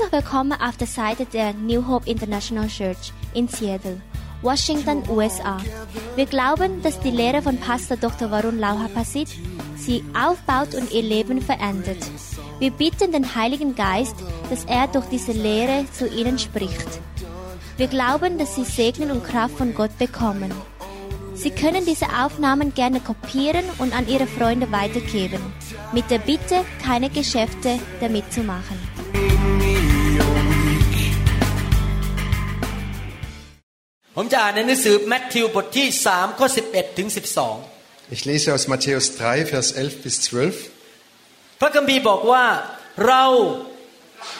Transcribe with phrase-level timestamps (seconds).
[0.00, 4.00] Herzlich willkommen auf der Seite der New Hope International Church in Seattle,
[4.40, 5.58] Washington, USA.
[6.16, 8.30] Wir glauben, dass die Lehre von Pastor Dr.
[8.30, 9.28] Varun Lauhapasit
[9.76, 11.98] sie aufbaut und ihr Leben verändert.
[12.60, 14.16] Wir bitten den Heiligen Geist,
[14.48, 16.88] dass er durch diese Lehre zu ihnen spricht.
[17.76, 20.50] Wir glauben, dass sie Segen und Kraft von Gott bekommen.
[21.34, 25.40] Sie können diese Aufnahmen gerne kopieren und an Ihre Freunde weitergeben,
[25.92, 28.78] mit der Bitte, keine Geschäfte damit zu machen.
[34.16, 37.08] ผมจะอ่านในหนังสือแมทธิวบทที่3ข้อ11ถึง
[37.60, 41.60] 12 Ich lese aus Matthäus 3, Vers 11 bis 12.
[41.60, 42.44] พระคัมภีร์บอกว่า
[43.06, 43.24] เรา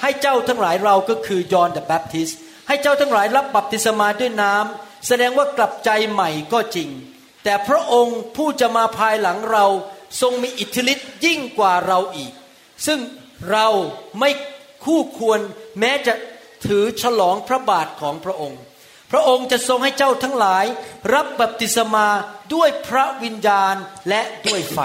[0.02, 2.28] ให้เจ้าทั้งหลายเราก็คือยอห์นเดอะแบปทิส
[2.69, 6.89] ให้เจ้าทั้งหลายรับบัพติศมาด้วยน้ำแสดงว่ากลับใจใหม่ก็จริง
[7.45, 9.66] แต่พระองค์ผู้จะมาภายหลังเรา
[10.20, 12.33] ทรงมีอิทธิฤทธิ์ยิ่งกว่าเราอีก
[12.87, 12.98] ซึ่ง
[13.52, 13.69] เรา
[14.19, 14.31] ไม่
[14.84, 15.41] คู่ควร
[15.81, 16.14] แม้จะ
[16.66, 18.61] ถือฉลองพระบาทของพระองค์
[19.11, 20.66] พระองค์จะทรงให้เจ้าทั้งหลาย
[21.14, 22.08] รับบัพติศมา
[22.53, 23.75] ด้วยพระวิญญาณ
[24.09, 24.80] และด้วยไฟ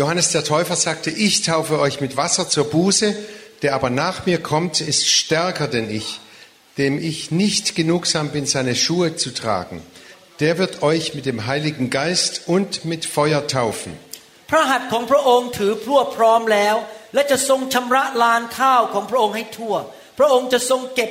[0.00, 3.16] Johannes der Täufer sagte, ich taufe euch mit Wasser zur Buße,
[3.62, 6.20] der aber nach mir kommt, ist stärker denn ich,
[6.76, 9.82] dem ich nicht genugsam bin, seine Schuhe zu tragen.
[10.40, 13.92] Der wird euch mit dem Heiligen Geist und mit Feuer taufen.
[14.50, 16.76] พระหัตถ์ของพระองค์ถือพลั่วพร้อมแล้ว
[17.14, 19.74] และจะทรงชำระลานข้าวของพระองค์ให้ทั่ว
[20.18, 21.10] พระองค์จะทรงเก็บ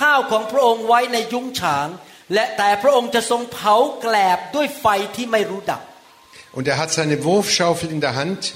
[0.00, 1.88] ข้าวของพระองค์ไว้ในยุ้งฉาง
[2.34, 4.86] และแต่พระองค์จะทรงเผาแกลบด้วยไฟ
[5.16, 5.82] ที่ไม่รู้ดับ
[6.56, 8.54] Und er hat seine Wurfschaufel in der Hand,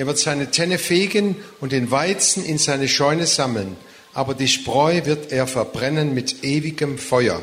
[0.00, 1.26] er wird seine Tenne fegen
[1.60, 3.76] und den Weizen in seine Scheune sammeln,
[4.20, 7.40] aber die Spreu wird er verbrennen mit ewigem Feuer.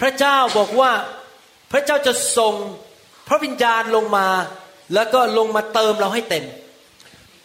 [0.00, 0.92] พระเจ้าบอกว่า
[1.72, 2.54] พระเจ้าจะส่ง
[3.28, 4.28] พระวิญญาณลงมา
[4.94, 6.44] แล้วก็ลงมาเติมเราให้เต็ม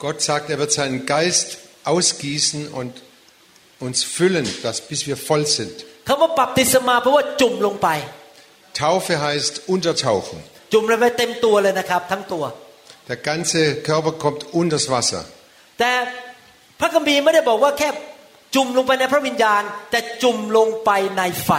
[0.04, 1.48] Gott sagt, er wird seinen Geist
[1.84, 2.92] ausgießen und
[3.84, 5.76] uns füllen, dass, bis wir voll sind.
[6.08, 7.88] คำว่าบัพติศมาเพราะว่าจุ่มลงไป
[8.82, 10.38] Taufe heißt untertauchen.
[10.74, 12.44] จุ่มลงไปเต็มตัวเลยนะครับ ทั้งตัว
[13.10, 13.60] Der ganze
[13.90, 15.24] Körper kommt unters Wasser.
[15.80, 15.92] แต่
[16.80, 17.90] พระคัมภีร์ไม่ได้บอกว่าแค่
[18.56, 21.52] จุ่มลงไปในพระวิญญาณ แต่จุ่มลงไปในไฟ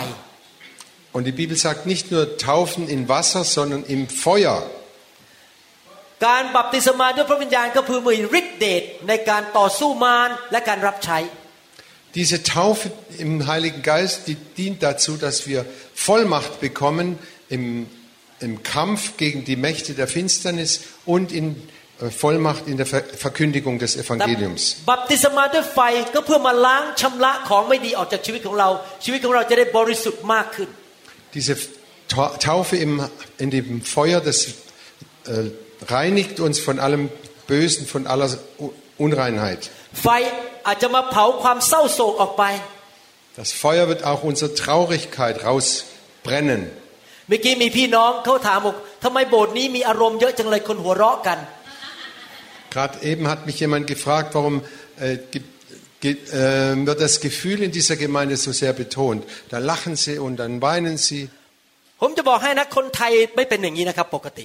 [1.15, 4.59] Und die Bibel sagt nicht nur taufen in Wasser, sondern im Feuer.
[6.27, 11.19] การบัพติศมาด้วยพระวิญญาณก็คือมีฤทธิเดชในการต่อสู้มารและการรับใช้
[12.16, 17.88] diese Taufe im Heiligen Geist, die dient dazu, dass wir Vollmacht bekommen im,
[18.40, 21.62] im Kampf gegen die Mächte der Finsternis und in
[22.02, 24.78] äh, Vollmacht in der Ver Verkündigung des Evangeliums.
[31.34, 31.58] Diese
[32.08, 34.48] Taufe im, in dem Feuer, das
[35.26, 35.52] äh,
[35.86, 37.10] reinigt uns von allem
[37.48, 38.38] Bösen, von aller
[38.98, 39.70] Unreinheit.
[39.94, 40.32] Fire
[40.65, 42.45] ฟอาจจะมาเผาความเศร้าโศกออกไป
[43.41, 46.63] Das Feuer wird auch unsere Traurigkeit rausbrennen.
[47.29, 51.39] เมื่อกี้มีพี่น้องเขาถามบอกทำไมโบสถ์นี้มีอารมณ์เยอะจังเลยคนหัวเราะกัน
[52.75, 54.57] Gerade eben hat mich jemand gefragt, warum
[55.01, 55.49] äh, gibt,
[56.01, 59.25] ge, äh, wird das Gefühl in dieser Gemeinde so sehr betont.
[59.49, 61.23] Da lachen sie und dann weinen sie.
[62.01, 64.45] ผมจะบอกให้นะคนไทยไม่เป็นอย่างนี้นะครับปกติ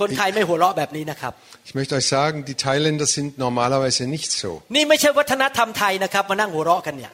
[0.00, 1.32] คนไทยไม่หัวเราะแบบนี้นะครับ
[1.68, 4.50] Ich möchte euch sagen, die Thailänder sind normalerweise nicht so.
[4.76, 7.12] นี่ไม่ใช่วัฒนธรรมไทยนะครับมานั่งหัวเราะกันเนี่ย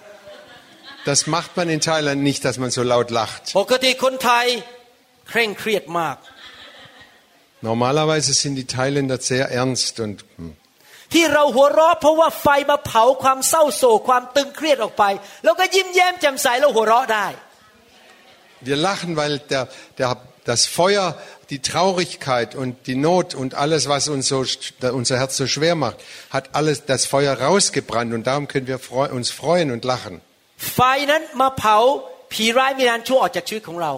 [1.10, 3.42] Das macht man in Thailand nicht, dass man so laut lacht.
[3.60, 4.46] ปกติคนไทย
[5.28, 6.16] เคร่งเครียดมาก
[7.68, 10.52] Normalerweise sind die Thailänder sehr ernst und hm.
[11.14, 15.04] ที่เราหัวเราะเพราะว่าไฟมาเผาความเศร้าโศกความตึงเครียดออกไป
[15.44, 17.26] แล้วก็ยิ้มแย้มแจ่มใสแล้วหัวเราะได้
[18.60, 19.68] wir lachen, weil der,
[19.98, 21.06] der, das Feuer,
[21.50, 24.44] die Traurigkeit und die Not und alles, was uns so,
[24.92, 25.96] unser Herz so schwer macht,
[26.30, 30.20] hat alles das Feuer rausgebrannt und darum können wir freu, uns freuen und lachen.
[30.74, 30.80] ไฟ
[31.10, 31.76] นั้นมาเผา
[32.32, 33.92] ผีร้ายวิญญาณชั่วออกจากชีวิตของเรา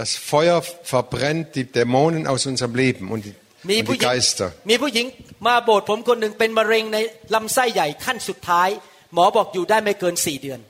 [0.00, 0.58] Das Feuer
[0.92, 3.34] verbrennt die Dämonen aus unserem Leben und die,
[3.70, 4.48] มี und ผู้ die หญิง Geister.
[4.70, 5.06] มีผู้หญิง
[5.46, 6.98] มาโบสถ์ผมคนหนึ่งเป็นมะเร็งใน
[7.34, 8.68] ลำไส้ใหญ่ขั้นสุดท้าย
[9.14, 10.60] หมอบอกอยู่ได้ไม่เกินสี่เดือน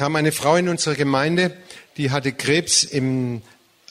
[0.00, 1.44] kam eine Frau in unsere Gemeinde,
[1.98, 3.42] die hatte Krebs im,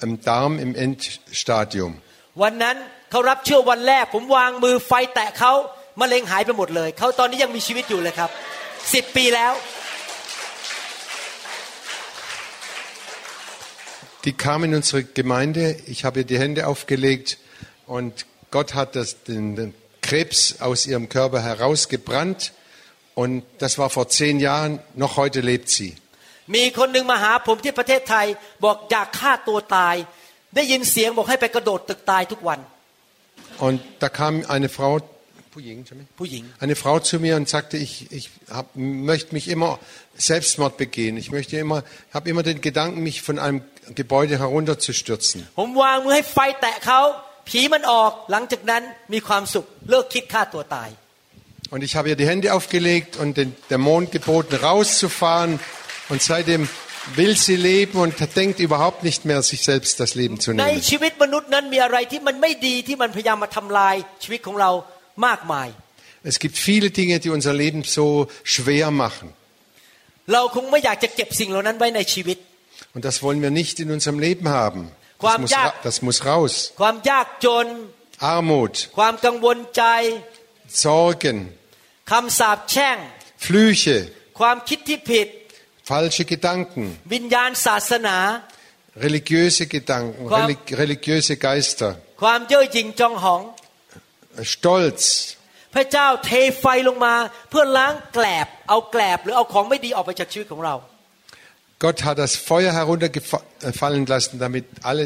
[0.01, 1.93] im Darm im Endstadium.
[2.43, 2.77] วันนั้น
[3.11, 5.53] เขารับเชื่อวันแรก ผมวางมือไฟแตะเขา
[6.01, 8.29] มะเร็งหายไปหมดเลย เขาตอนนี้ยังมีชีวิตอยู่เลยครับ
[8.93, 9.53] สิบปีแล้ว
[14.25, 17.37] Die kam in unsere Gemeinde, ich habe ihr die Hände aufgelegt
[17.85, 22.53] und Gott hat das, den, den Krebs aus ihrem Körper herausgebrannt
[23.15, 25.95] und das war vor zehn Jahren, noch heute lebt sie.
[26.55, 28.25] มีคนหนึ่งมาหาผมที่ประเทศไทย
[28.63, 29.95] บอกอยากฆ่าตัวตาย
[30.55, 32.59] ได้ยินเสียงบอกให้ไปกระโดดตึกตายทุกวัน
[33.65, 34.93] Und da kam eine Frau
[36.59, 39.79] Eine Frau zu mir und sagte, ich, ich hab, möchte mich immer
[40.15, 41.15] Selbstmord begehen.
[41.17, 43.61] Ich möchte immer, habe immer den Gedanken, mich von einem
[43.93, 45.37] Gebäude herunterzustürzen.
[45.59, 46.99] ผมวางมือให้ไฟแตะเขา
[47.49, 48.81] ผีมันออกหลังจากนั้น
[49.13, 50.89] มีความสุขเลิกคิดฆ่าตัวตาย
[51.73, 55.51] Und ich habe ihr die Hände aufgelegt und den Dämon geboten, rauszufahren.
[56.11, 56.61] Und seitdem
[57.15, 60.81] will sie leben und denkt überhaupt nicht mehr, sich selbst das Leben zu ใน nehmen.
[60.89, 64.71] ชีวิตมนุษย์นั้นมีอะไรที่มันไม่ดีที่มันพยายามมาทำลายชีวิตของเรา
[65.25, 65.69] มากมาย
[66.31, 68.05] Es gibt viele Dinge, die unser Leben so
[68.53, 69.27] schwer machen.
[70.33, 72.37] เราคงไม่อยากจะเก็บสิ่งเหล่านั้นไว้ในชีวิต
[72.95, 74.81] Und das wollen wir nicht in unserem Leben haben.
[74.89, 76.53] Das Quam muss, ja- ra- das muss raus.
[76.81, 77.67] ความยากจน
[78.35, 79.83] Armut, ความกังวลใจ
[80.83, 81.37] Sorgen,
[82.11, 82.97] คำสาปแช่ง
[83.45, 83.97] Flüche,
[84.39, 85.27] ความคิดที่ผิด
[85.89, 88.17] falsche Gedanken, วิญญาณศาสนา
[89.05, 91.89] religiöse Gedanken, Quam- relig religiöse Geister,
[92.21, 93.41] ความเย่อหยิ่งจองหอง
[94.51, 95.03] Stolz.
[95.73, 97.15] พระเจ้าเทไฟลงมา
[97.49, 100.75] เพื่อล้างแกลบ เอาแกลบ หรือเอาของไม่ดีออกไปจากชีวิตของเรา
[101.83, 105.05] Gott hat das Feuer herunterfallen lassen, damit alle,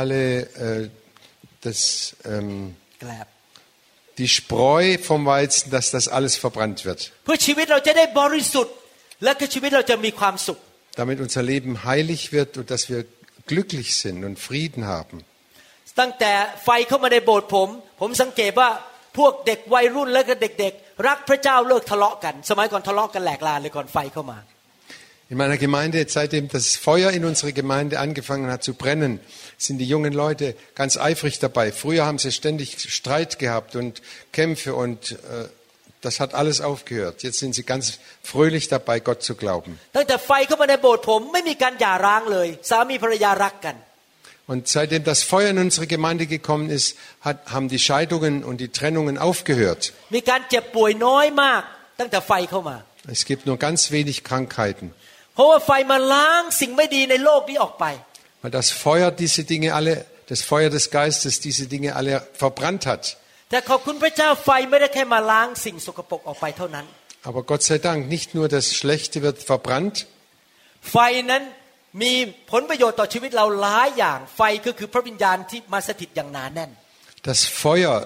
[0.00, 0.20] alle
[0.66, 0.88] äh,
[1.66, 1.78] das,
[2.32, 3.26] ähm, แกลบ
[4.20, 7.00] die Spreu vom Weizen, dass das alles verbrannt wird.
[7.24, 8.74] เพื่อชีวิตเราจะได้บริสุทธิ์
[9.24, 10.58] และก็ชีวิตเราจะมีความสุข
[11.00, 13.00] Damit unser Leben heilig wird und dass wir
[13.50, 15.16] glücklich sind und Frieden haben.
[16.00, 16.32] ตั้งแต่
[16.64, 17.68] ไฟเข้ามาในโบสถ์ผม
[18.00, 18.70] ผมสังเกตว่า
[19.18, 24.38] พวกเด็กวัยรุ่นและก็เด็กๆ รักพระเจ้าเลิกทะเลาะกัน สมัยก่อนทะเลาะกันแหลกลานเลยก่อนไฟเข้ามา
[25.30, 29.20] In meiner Gemeinde, seitdem das Feuer in unserer Gemeinde angefangen hat zu brennen,
[29.58, 31.70] sind die jungen Leute ganz eifrig dabei.
[31.70, 34.00] Früher haben sie ständig Streit gehabt und
[34.32, 35.16] Kämpfe und äh,
[36.03, 37.23] das hat alles aufgehört.
[37.23, 39.79] Jetzt sind sie ganz fröhlich dabei, Gott zu glauben.
[44.45, 48.67] Und seitdem das Feuer in unsere Gemeinde gekommen ist, hat, haben die Scheidungen und die
[48.67, 49.93] Trennungen aufgehört.
[53.07, 54.93] Es gibt nur ganz wenig Krankheiten.
[58.41, 63.17] Weil das Feuer diese Dinge alle, das Feuer des Geistes diese Dinge alle verbrannt hat.
[63.52, 66.86] แต่ขอบคุณพระเจ้าไฟไม่ได้แค่มาล้างสิ่งสกปรกออกไปเท่านั้น
[67.28, 69.96] Aber Gott sei Dank, nicht nur das Schlechte wird verbrannt,
[70.90, 70.96] ไฟ
[71.30, 71.42] นั้น
[72.02, 72.12] มี
[72.50, 76.70] ผลประโยชน์ต่อชีวิตเราหลายอย่าง ไฟก็คือพระวิญญาณที่มาสถิตอย่างหนาแน่น
[77.30, 77.96] das Feuer,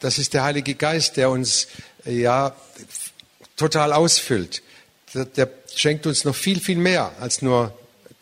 [0.00, 1.68] das ist der Heilige Geist, der uns
[2.04, 2.38] äh, ja
[3.56, 4.62] total ausfüllt.
[5.14, 7.72] Der, der schenkt uns noch viel, viel mehr als nur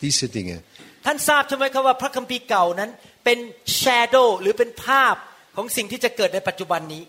[0.01, 0.57] diese Dinge.
[1.05, 2.91] ท่านทราบใช่ไหมครับว่าพระคัมภีร์เก่านั้น
[3.25, 3.39] เป็น
[3.81, 5.15] shadow หรือเป็นภาพ
[5.55, 7.03] ของสิ่งที่จะเกิดในปัจจุบันนี้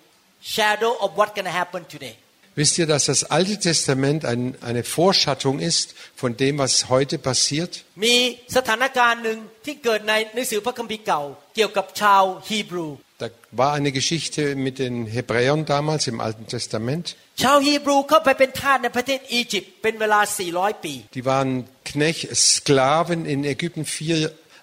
[0.55, 2.17] shadow of what gonna happen today
[2.61, 7.73] Wisst ihr, dass das Alte Testament ein, eine Vorschattung ist von dem, was heute passiert?
[8.05, 8.14] มี
[8.56, 11.23] สถานการณ์หนึ่งที่เกิดในหนังสือพระคัมภีร์เก่า
[11.56, 12.88] เกี่ยวกับชาวฮีบรู
[13.23, 17.05] Da war eine Geschichte mit den Hebräern damals im Alten Testament.
[17.43, 20.20] ชาวฮีบรูเข้าไปเป็นทาสในประเทศอียิปต์เป็นเวลา
[20.52, 21.50] 400 ปี Die waren
[21.90, 24.17] Knecht, Sklaven in Ägypten vier,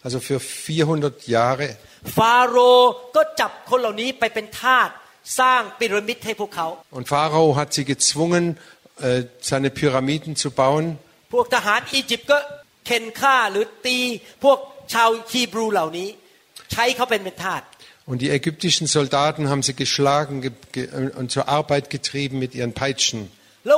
[0.06, 1.68] also für 400 Jahre.
[2.18, 4.90] ฟาโรห์ก็จับคนเหล่านี้ไปเป็นทาส
[5.40, 6.68] สร้างพีระมิดให้พวกเขา
[6.98, 8.44] Und Pharao hat sie gezwungen,
[9.08, 10.86] äh, seine Pyramiden zu bauen.
[11.34, 12.38] พวกทหารอียิปต์ก็
[12.86, 13.98] เข็นฆ่าหรือตี
[14.44, 14.60] พวก
[14.94, 16.10] ชาวฮีบรูเหล่านี้
[16.72, 17.64] ใช้เขาเป็นเป็นทาส
[18.12, 20.84] Und die ägyptischen Soldaten haben sie geschlagen ge ge
[21.20, 23.20] und zur Arbeit getrieben mit ihren Peitschen.
[23.66, 23.70] แ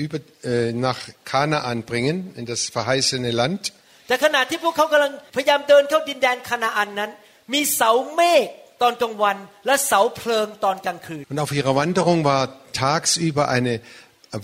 [0.05, 3.63] über, äh, nach Kanaan bringen, in das verheißene Land.
[4.09, 7.11] แต่ขณะที่พวกเขากำลังพยายามเดินเข้าดินแดนคานาอันนั้น
[7.53, 8.49] มีเสาเมฆ
[8.83, 9.37] ตอนกลางวัน
[9.67, 12.43] และเสาเพลิงตอนกลางคืน Und auf ihrer Wanderung war
[12.85, 13.75] tagsüber eine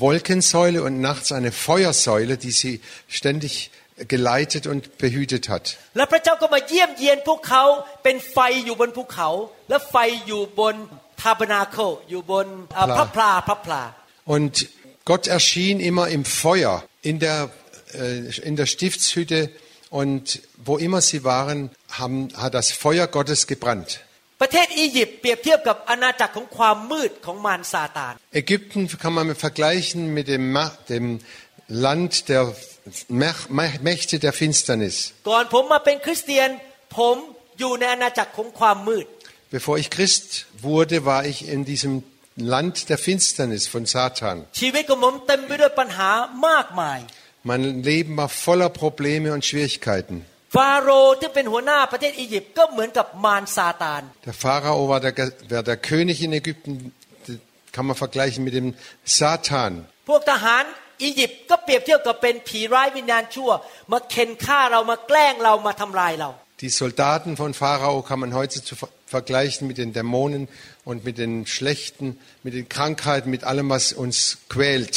[0.06, 2.74] Wolkensäule und nachts eine Feuersäule, die sie
[3.18, 3.70] ständig
[4.14, 5.64] geleitet und behütet hat.
[5.96, 7.64] และพระเจ้าก็มาเยี่ยมเยียนพวกเขา
[8.04, 9.28] เป็นไฟอยู่บนภูเขา
[9.68, 9.96] และไฟ
[10.26, 10.74] อยู่บน
[11.22, 11.76] ทาบนาโค
[12.10, 13.82] อยู่บนเอ่อ พลา พระพลาพระพลา
[14.34, 14.54] Und
[15.04, 17.50] Gott erschien immer im Feuer, in der,
[17.92, 19.50] äh, in der Stiftshütte
[19.90, 24.00] und wo immer sie waren, haben, hat das Feuer Gottes gebrannt.
[24.40, 31.06] ประเทศอียิปต์เปรียบเทียบกับอาณาจักรของความมืดของมารซาตาน Ägypten kann man vergleichen mit dem, Ma- dem
[31.86, 32.42] Land der
[33.22, 34.96] Mach- Mach- Mächte der Finsternis.
[35.28, 36.48] ก่อนผมมาเป็นคริสเตียน
[36.96, 37.16] ผม
[37.58, 39.06] อยู่ในอาณาจักรของความมืด
[39.56, 40.26] Bevor ich Christ
[40.68, 41.92] wurde, war ich in diesem
[42.54, 44.36] Land der Finsternis von Satan.
[44.60, 46.10] ชีวิตของผมเต็มไปด้วยปัญหา
[46.48, 46.98] มากมาย
[47.50, 50.16] Mein Leben war voller Probleme und Schwierigkeiten.
[50.54, 55.12] ฟาโรห์ที่เป็นหัวหน้าประเทศอียิปต์ก็เหมือนกับมารซาตาน Der Pharao war der,
[55.54, 56.72] war der König in Ägypten,
[57.26, 57.36] das
[57.74, 58.68] kann man vergleichen mit dem
[59.18, 59.72] Satan.
[60.08, 60.64] พวกทหาร
[61.02, 63.50] อียิปต์ก็เปรียบเทียบกับเป็นผีร้ายวิญญาณชั่ว
[63.92, 66.30] มาเข็นฆ่าเรามาแกล้งเรามาทำลายเรา
[66.62, 70.42] Die Soldaten von Pharao kann man heute zu ver- vergleichen mit den Dämonen
[70.90, 72.06] und mit den Schlechten,
[72.44, 74.16] mit den Krankheiten, mit allem, was uns
[74.54, 74.94] quält.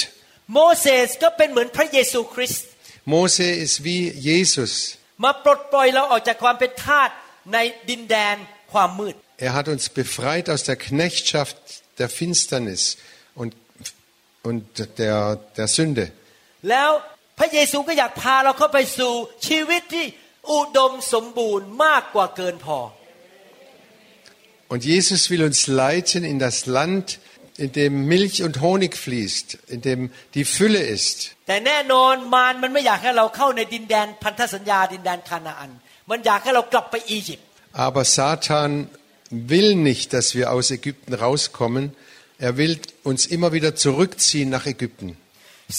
[0.56, 2.66] โมเสสก็เป็นเหมือนพระเยซูคริสต์
[3.14, 4.72] Mose ist wie Jesus.
[5.24, 7.10] มาปลดปล่อยเราออกจากความเป็นทาส
[7.54, 7.58] ใน
[7.90, 8.36] ดินแดน
[8.74, 9.16] ความมืด
[9.48, 11.58] Er hat uns befreit aus der Knechtschaft
[12.00, 12.98] der Finsternis
[13.42, 13.52] und,
[14.50, 14.64] und
[15.00, 15.20] der,
[15.58, 16.06] der Sünde.
[16.70, 16.90] แล้ว
[17.38, 19.14] พระเยซูก็อยากพาเราเข้าไปสู่
[19.48, 20.06] ชีวิตที่
[20.52, 22.80] อุดมสมบูรณ์มากกว่าเกินพอ
[24.70, 27.20] Und Jesus will uns leiten in das Land,
[27.58, 31.18] in dem Milch und Honig fließt, in dem die Fülle ist.
[31.48, 35.72] แต่แน่นอนมารมันไม่อยากให้เราเข้าในดินแดนพันธสัญญาดินแดนคานาอัน
[36.10, 37.46] มันอยากให้เรากลับไปอียิปต์
[37.88, 38.72] Aber Satan
[39.54, 41.84] will nicht, dass wir aus Ägypten rauskommen.
[42.40, 42.74] Er will
[43.10, 45.10] uns immer wieder zurückziehen nach Ägypten.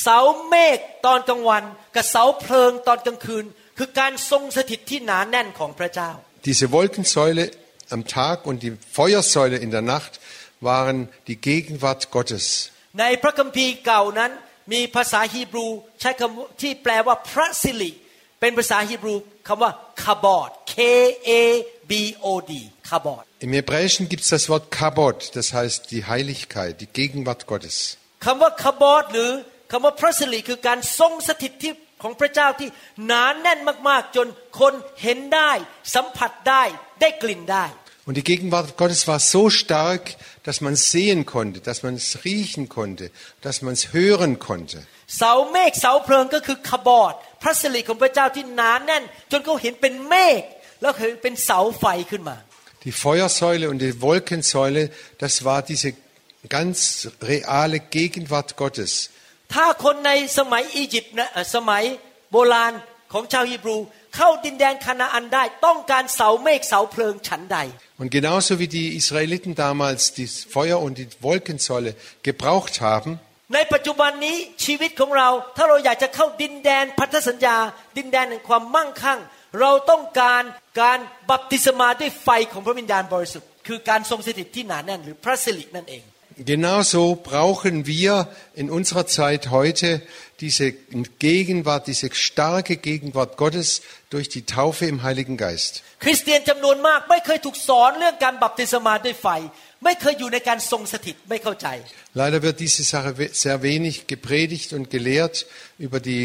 [0.03, 3.45] เสาเมฆตอนกลางวันกับเสาเพลิงตอนกลางคืน
[3.79, 6.11] คือการทรงสถิตที่หนาแน่นของพระเจ้า
[6.49, 7.45] Diese Wolkensäule
[7.97, 10.13] am Tag und die Feuersäule in der Nacht
[10.64, 12.46] waren die Gegenwart Gottes.
[13.00, 14.32] ในพระคัมภีร์เก่านั้น
[14.74, 15.68] มีภาษาฮีบรู
[16.02, 17.92] ใช้คำที่แปลว่าพระสิริ
[18.40, 19.16] เป็นภาษาฮีบรู
[19.48, 19.72] คำว่า
[20.04, 20.76] คาบอด K
[21.30, 21.32] A
[21.90, 21.92] B
[22.26, 22.52] O D
[22.90, 27.76] คาบอด Im Hebräischen gibt es das Wort Kabod, das heißt die Heiligkeit, die Gegenwart Gottes.
[28.26, 29.32] คำว่าคาบอดหรือ
[29.72, 32.70] คำว่าพระสิริคือการทรงสถิตที่ของพระเจ้าที่
[33.06, 34.28] หนาแน่นมากๆ จน
[34.60, 35.52] คนเห็นได้
[35.96, 36.64] สัมผัสได้
[37.02, 37.66] ได้กลิ่นได้
[38.07, 40.17] Und die Gegenwart Gottes war so stark,
[40.47, 43.11] dass man es sehen konnte, dass man es riechen konnte,
[43.43, 44.79] dass man es hören konnte.
[45.19, 50.43] เสาเมฆเสาเพลิงก็คือคาบอด พระสิริของพระเจ้าที่หนาแน่น จนเขาเห็นเป็นเมฆ
[50.81, 52.37] แล้วเห็นเป็นเสาไฟขึ้นมา
[52.87, 54.83] Die Feuersäule und die Wolkensäule,
[55.25, 55.89] das war diese
[56.57, 58.93] ganz reale Gegenwart Gottes.
[59.55, 61.83] ถ้าคนในสมัยอียิปต์นะเอ่อสมัย
[62.33, 62.73] โบราณ
[63.13, 63.77] ของชาวฮีบรู
[64.17, 67.59] เข้าดินแดนคานาอันได้ ต้องการเสาเมฆเสาเพลิงฉันใด
[68.01, 71.91] Und genauso wie die Israeliten damals das Feuer und die Wolkensäule
[72.29, 73.11] gebraucht haben,
[73.55, 77.57] ในปัจจุบันนี้ชีวิตของเรา ถ้าเราอยากจะเข้าดินแดนพันธสัญญา
[77.97, 79.19] ดินแดนแห่งความมั่งคั่ง
[79.61, 80.43] เราต้องการ
[80.81, 80.99] การ
[81.31, 86.05] บัพติศมาด้วยไฟของพระวิญญาณบริสุทธิ์คือการทรงสถิตที่หนาแน่นหรือพระสิรินั่นเอง
[86.53, 89.91] genauso brauchen wir in unserer Zeit heute
[90.41, 90.67] diese
[91.19, 95.83] Gegenwart, diese starke Gegenwart Gottes durch die Taufe im Heiligen Geist.
[96.05, 99.29] คริสเตียนจำนวนมากไม่เคยถูกสอนเรื่องการบัพติศมาด้วยไฟ
[99.85, 101.67] ไม่เคยอยู่ในการทรงสถิตไม่เข้าใจ
[102.21, 105.37] Leider wird diese Sache we- sehr wenig gepredigt und gelehrt
[105.87, 106.25] über, die,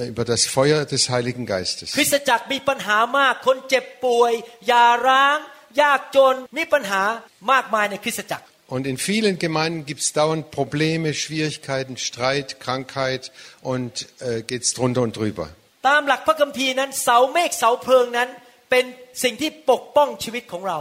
[0.00, 1.88] äh, über das Feuer des Heiligen Geistes.
[1.96, 4.32] คริสตจักรมีปัญหามาก คนเจ็บป่วย
[4.70, 5.38] ยาร้าง
[5.82, 7.02] ยากจน มีปัญหา
[7.50, 13.30] มากมายในคริสตจักร Und in vielen Gemeinden gibt es dauernd Probleme, Schwierigkeiten, Streit, Krankheit
[13.62, 15.46] und äh, geht es drunter und drüber.
[15.88, 18.28] ตามหลักพระคัมภีร์นั้นเสาเมฆเสาเพลิงนั้น
[18.70, 18.84] เป็น
[19.22, 20.78] สิ่งที่ปกป้องชีวิตของเรา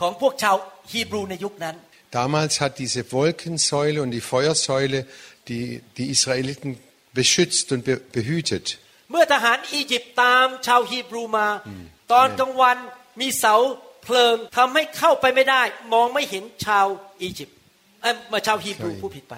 [0.00, 0.56] ของพวกชาว
[0.92, 1.76] ฮีบรูในยุคนั้น
[2.20, 4.98] Damals hat diese Wolkensäule und die Feuersäule
[5.48, 5.66] die,
[5.98, 6.70] die Israeliten
[7.18, 8.66] beschützt und be behütet.
[9.10, 11.48] เมื่อทหารอียิปต์ตามชาวฮีบรูมา
[12.12, 12.76] ตอนกลางวัน
[13.20, 13.54] มีเสา
[14.04, 16.86] เพลิงทำให้เข้าไปไม่ได้ มองไม่เห็นชาว
[17.22, 17.56] อียิปต์
[18.02, 19.36] เอ้ยมาชาวฮีบรูผู้ผิดไป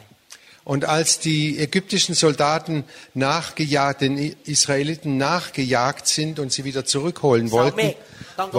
[0.75, 7.51] Und als die ägyptischen Soldaten nachgejagt, den I- Israeliten nachgejagt sind und sie wieder zurückholen
[7.53, 7.95] wollten,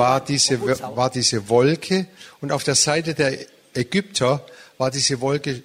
[0.04, 0.54] war diese,
[1.02, 2.08] war diese Wolke
[2.42, 3.32] und auf der Seite der
[3.76, 4.32] Ägypter
[4.80, 5.62] war diese Wolke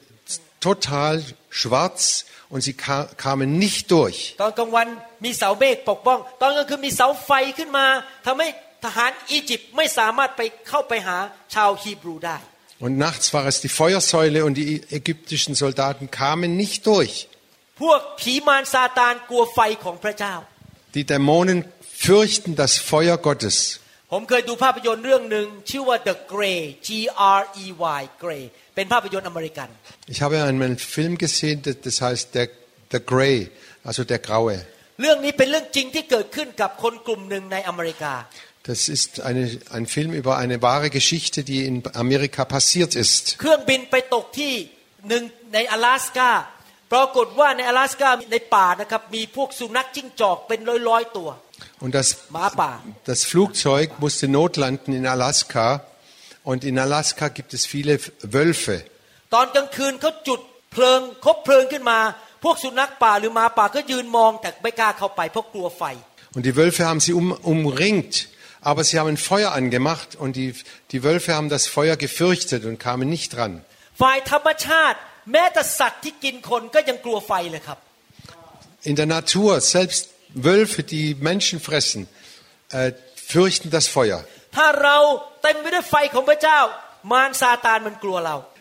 [0.61, 4.19] total schwarz und sie ka kamen nicht durch.
[4.43, 4.87] ตอนกลางวัน
[5.25, 7.87] มีเสาเมฆปกป้อง ตอนกลางคืนมีเสาไฟขึ้นมา
[8.27, 8.49] ทำให้
[8.85, 11.17] ทหารอียิปต์ไม่สามารถไปเข้าไปหา
[11.55, 12.39] ชาวฮีบรูได้
[12.85, 14.69] Und nachts war es die Feuersäule und die
[14.99, 17.15] ägyptischen Soldaten kamen nicht durch.
[17.83, 20.35] พวกผีมารซาตานกลัวไฟของพระเจ้า
[20.97, 21.59] Die Dämonen
[22.07, 23.57] fürchten das Feuer Gottes.
[24.13, 26.89] ผมเคยดูภาพยนตร์เรื่องหนึ่งชื่อว่า The Grey G
[27.39, 27.67] R E
[27.99, 28.45] Y Grey
[28.75, 29.69] เป็นภาพยนตร์อเมริกัน
[30.13, 32.47] Ich habe einmal einen Film gesehen, das das heißt der,
[32.93, 33.37] der Grey,
[33.89, 34.59] also der Graue.
[35.01, 38.15] เรื่องนี้เป็นเรื่องจริงที่เกิดขึ้นกับคนกลุ่มหนึ่งในอเมริกา
[38.71, 43.23] Das ist eine, ein Film über eine wahre Geschichte, die in Amerika passiert ist.
[43.41, 44.53] เครื่องบินไปตกที่
[45.09, 45.23] หนึ่ง
[45.55, 46.31] ใน阿拉สกา
[46.93, 51.29] ปรากฏว่าใน阿拉สกาในป่านะครับมีพวกสุนัขจิ้งจอกเป็นร้อยๆตัว
[51.85, 52.73] Und das, หมาป่า
[53.11, 55.67] das Flugzeug musste notlanden in Alaska.
[56.51, 57.95] Und in Alaska gibt es viele
[58.37, 58.77] Wölfe.
[59.35, 60.41] ตอนกลางคืนเขาจุด
[60.73, 61.99] เพลิงคบเพลิงขึ้นมา
[62.45, 65.85] พวกสุนัขป่าหรือหมาป่าก็ยืนมองแต่ไม่กล้าเข้าไปเพราะกลัวไฟ
[66.37, 68.15] Und die Wölfe haben sie um, umringt,
[68.62, 70.54] Aber sie haben Feuer angemacht und die,
[70.92, 73.64] die Wölfe haben das Feuer gefürchtet und kamen nicht dran.
[78.84, 82.08] In der Natur, selbst Wölfe, die Menschen fressen,
[82.72, 84.26] äh, fürchten das Feuer.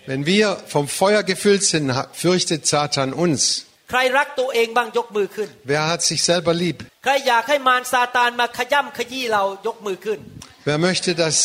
[0.07, 3.68] Wenn wir vom Feuer gefüllt sind, fürchtet Satan uns.
[3.91, 6.77] ใครรักตัวเองบ้างยกมือขึ้น Wer hat sich selber lieb?
[7.05, 10.19] ใครอยากให้มารซาตานมาขย่ำขยี้เรายกมือขึ้น
[10.69, 11.37] Wer möchte, dass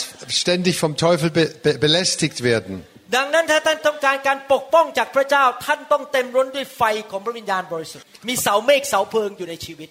[0.44, 2.76] ständig vom Teufel be be belästigt werden?
[3.16, 6.82] ดังนั้นถ้าท่านต้องการการปกป้องจากพระเจ้าท่านต้องเต็มล้นด้วยไฟ
[7.12, 9.90] ของพระวิญญาณบริสุทธิ์มีเสาเมฆเสาเพลิงอยู่ในชีวิต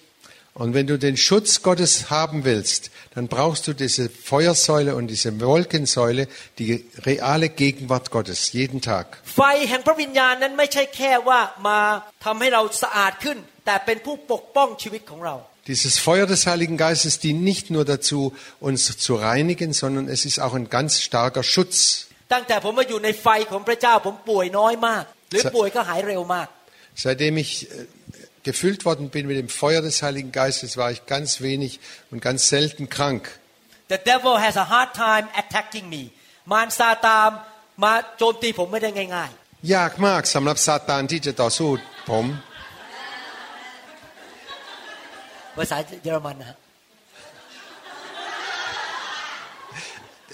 [0.60, 5.40] Und wenn du den Schutz Gottes haben willst, dann brauchst du diese Feuersäule und diese
[5.40, 6.26] Wolkensäule,
[6.58, 9.06] die reale Gegenwart Gottes, jeden Tag.
[9.36, 11.78] ไฟแห่งพระวิญญาณนั้นไม่ใช่แค่ว่ามา
[12.24, 15.36] ทำให้เราสะอาดขึ้น แต่เป็นผู้ปกป้องชีวิตของเรา
[15.70, 18.20] Dieses Feuer des Heiligen Geistes dient nicht nur dazu,
[18.68, 21.76] uns zu reinigen, sondern es ist auch ein ganz starker Schutz.
[22.32, 26.48] ตั้งแต่ผมมาอยู่ในไฟของพระเจ้าผมป่วยน้อยมาก หรือป่วยก็หายเร็วมาก
[27.04, 27.86] Seitdem ich äh,
[28.42, 32.48] gefüllt worden bin mit dem Feuer des Heiligen Geistes, war ich ganz wenig und ganz
[32.48, 33.38] selten krank.
[33.88, 36.10] The devil has a hard time attacking me
[36.52, 37.30] มารซาตาน
[37.82, 39.30] มาโจมตีผมไม่ได้ง่าย
[39.74, 41.70] ยากมากสำหรับซาตานที่จะต่อสู้
[42.10, 42.34] ผม ๆ
[45.56, 46.58] ภาษาเยอรมันนะฮะ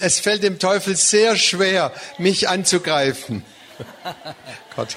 [0.07, 3.45] Es fällt dem Teufel sehr schwer, mich anzugreifen.
[4.74, 4.90] Gott.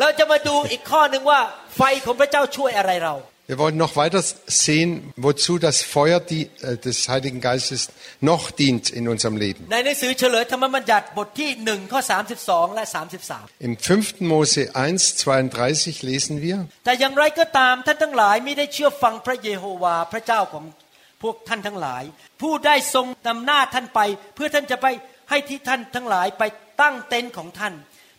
[0.00, 1.40] เราจะมาดูอีกข้อหนึ่งว่า
[1.76, 3.16] ไฟของพระเจ้าช่วยอะไรเรา
[3.46, 7.90] Wir wollen noch weiter sehen, wozu das Feuer die, äh, des Heiligen Geistes
[8.22, 9.60] noch dient in unserem Leben.
[9.72, 12.00] ในหนังสือเฉลยธรรมบัญญัติบทที่หนึ่งข้อ
[12.38, 12.84] 32และ
[13.24, 14.20] 33 Im 5.
[14.32, 16.58] Mose 1, 32 lesen wir,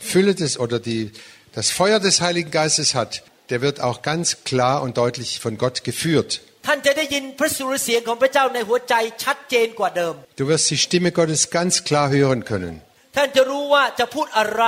[0.00, 1.12] Fülle des oder die,
[1.52, 5.84] das Feuer des Heiligen Geistes hat, der wird auch ganz klar und deutlich von Gott
[5.84, 6.40] geführt.
[6.65, 12.75] ท่านจะได้ยินพระสุรเสียงของพระเจ้าในหัวใจชัดเจนกว่าเดิม Du wirst die Stimme Gottes ganz klar hören können.
[13.15, 14.65] ท่านจะรู้ว่าจะพูดอะไร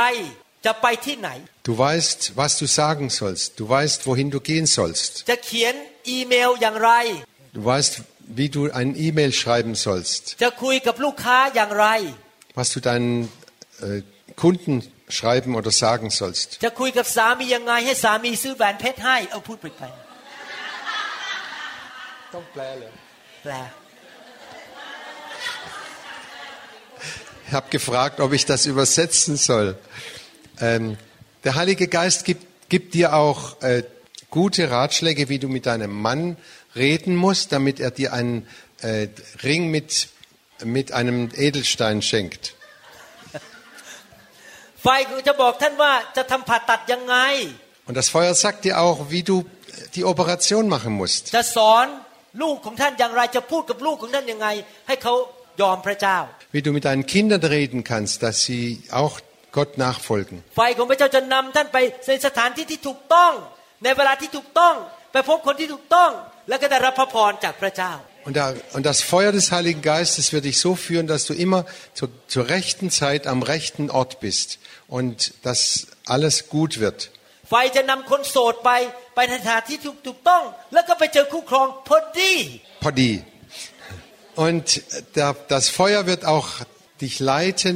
[0.65, 1.29] จะไปที่ไหน
[1.67, 3.47] Du weißt, was du sagen sollst.
[3.59, 5.11] Du weißt, wohin du gehen sollst.
[5.29, 5.73] จะเขียน
[6.09, 6.91] อีเมลอย่างไร
[7.57, 7.91] Du weißt,
[8.39, 10.21] wie du ein E-Mail schreiben sollst.
[10.43, 11.87] จะคุยกับลูกค้าอย่างไร
[12.59, 13.11] Was du deinen
[13.85, 14.01] äh,
[14.43, 14.75] Kunden
[15.17, 16.47] schreiben oder sagen sollst.
[16.65, 19.83] จะคุยกับสามียังไงให้สามีซื้อแหวนเพชรให้เอาพูดไปไป
[22.53, 22.61] แปล
[27.47, 29.77] Ich habe gefragt, ob ich das übersetzen soll.
[30.61, 30.97] Ähm,
[31.43, 33.83] der Heilige Geist gibt, gibt dir auch äh,
[34.29, 36.37] gute Ratschläge, wie du mit deinem Mann
[36.77, 38.47] reden musst, damit er dir einen
[38.81, 39.09] äh,
[39.43, 40.07] Ring mit,
[40.63, 42.55] mit einem Edelstein schenkt.
[44.83, 44.87] ไฟ
[45.27, 47.15] จะบอกท่านว่าจะทำผ่าตัดยังไง
[47.87, 49.45] Und das Feuer sagt dir auch, wie du
[49.95, 51.23] die Operation machen musst.
[51.37, 51.85] จะสอน
[52.41, 54.47] ลูกของท่านอย่างไรจะพูดกับลูกของท่านยังไง
[54.87, 55.13] ให้เขา
[55.61, 56.17] ยอมพระเจ้า
[56.55, 58.65] Wie du mit deinen Kindern reden kannst, dass sie
[59.01, 59.15] auch
[59.57, 60.35] Gott nachfolgen.
[60.57, 63.33] ไฟของพระเจ้าจะนำท่านไปในสถานที่ที่ถูกต้อง
[63.83, 64.75] ในเวลาที่ถูกต้อง
[65.11, 66.11] ไปพบคนที่ถูกต้อง
[66.49, 67.93] แล้วก็ได้รับพระพรจากพระเจ้า
[68.27, 71.65] Und, da, und das Feuer des Heiligen Geistes wird dich so führen, dass du immer
[71.95, 76.99] zur, zur rechten Zeit am rechten Ort bist und dass alles gut wird.
[77.49, 78.71] ไฟจะนำคนโสดไป
[79.15, 80.43] ไปในสถานที่ถูกถูกต้อง
[80.73, 82.33] แล้วก็ไปเจอคู่ครองพอดี
[82.83, 83.11] Podi.
[84.45, 84.65] Und
[85.15, 86.47] der, das Feuer wird auch
[87.01, 87.75] dich leiten,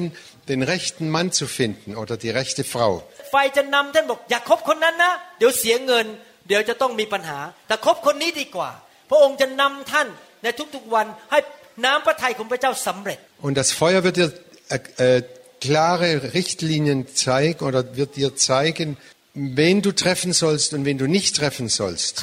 [0.50, 2.92] den rechten Mann zu finden oder die rechte Frau.
[3.32, 6.06] ไฟจะนำท่านบอกอย่าคบคนนั้นนะ เดี๋ยวเสียเงิน
[6.48, 8.72] เดี๋ยวจะต้องมีปัญหา แต่คบคนนี้ดีกว่า
[9.10, 10.08] พระองค์จะนำท่าน
[10.44, 11.40] ในทุกๆวันให้
[11.86, 14.30] น้ำพระทัยของพระเจ้าสำเร็จ Und das Feuer wird dir
[14.76, 15.24] äh, äh,
[15.66, 18.90] klare Richtlinien zeigen oder wird dir zeigen,
[19.35, 22.23] wen du treffen sollst und wen du nicht treffen sollst.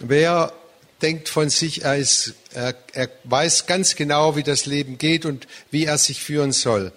[0.00, 0.52] Wer
[1.02, 5.46] denkt von sich, er, ist, er, er, weiß ganz genau, wie das Leben geht und
[5.70, 6.92] wie er sich führen soll.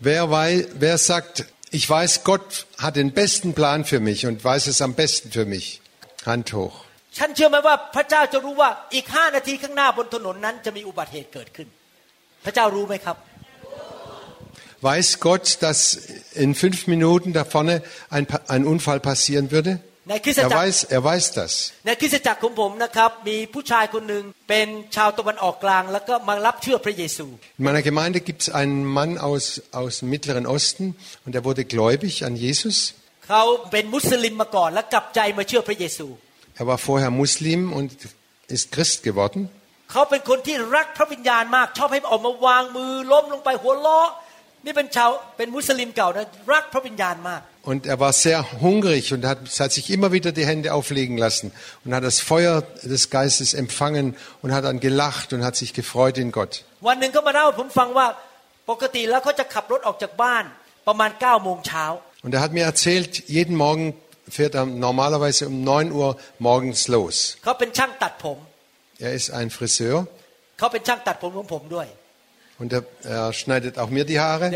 [0.00, 4.66] Wer, weil, wer sagt, ich weiß, Gott hat den besten Plan für mich und weiß
[4.66, 5.80] es am besten für mich?
[6.26, 6.84] Hand hoch.
[7.17, 11.67] ฉันเชื่อไหมว่าพระเจ้าจะรู้ว่าอีกห้านาทีข้างหน้าบนถนนนั้นจะมีอุบัติเหตุเกิดขึ้น
[12.45, 13.17] พระเจ้ารู้ไหมครับ
[14.81, 15.79] Weiß Gott, dass
[16.35, 19.71] in fünf Minuten da vorne ein, Pa- ein Unfall passieren würde?
[20.09, 21.51] ในคริสต Er จักร weiß, er weiß das.
[21.85, 27.25] ในคริสตจักรของผมนะครับ มีผู้ชายคนหนึ่งเป็นชาวตะวันออกกลาง แล้วก็มารับเชื่อพระเยซู
[27.59, 29.45] In meiner Gemeinde gibt es einen Mann aus,
[29.81, 30.85] aus dem Mittleren Osten
[31.25, 32.75] und er wurde gläubig an Jesus.
[33.27, 36.07] เขาเป็นมุสลิมมาก่อนแล้วกลับใจมาเชื่อพระเยซู
[36.56, 37.92] er war vorher Muslim und
[38.46, 39.48] ist Christ geworden.
[47.62, 51.52] Und er war sehr hungrig und hat, hat, sich immer wieder die Hände auflegen lassen
[51.84, 56.18] und hat das Feuer des Geistes empfangen und hat dann gelacht und hat sich gefreut
[56.18, 56.64] in Gott.
[62.22, 63.94] Und er hat mir erzählt, jeden Morgen
[64.28, 67.36] fährt er normalerweise um 9 Uhr morgens los.
[68.98, 70.06] Er ist ein Friseur.
[72.58, 74.50] Und er, er, schneidet auch mir die Haare.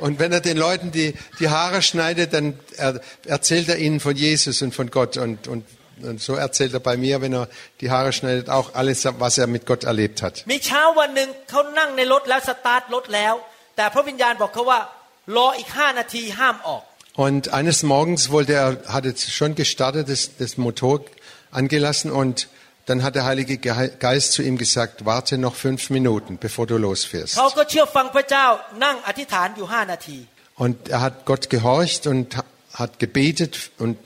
[0.00, 4.16] Und wenn er den Leuten die, die Haare schneidet, dann er, erzählt er ihnen von
[4.16, 5.64] Jesus und von Gott und, und
[6.04, 7.48] und so erzählt er bei mir, wenn er
[7.80, 10.44] die Haare schneidet, auch alles, was er mit Gott erlebt hat.
[17.14, 21.04] Und eines Morgens wollte er, hatte schon gestartet, das, das Motor
[21.50, 22.48] angelassen und
[22.86, 27.38] dann hat der Heilige Geist zu ihm gesagt, warte noch fünf Minuten, bevor du losfährst.
[30.56, 32.36] Und er hat Gott gehorcht und
[32.74, 33.98] hat gebetet und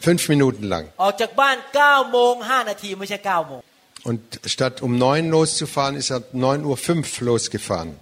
[0.00, 0.92] fünf Minuten lang.
[4.02, 7.98] Und statt um neun loszufahren, ist er neun Uhr fünf losgefahren.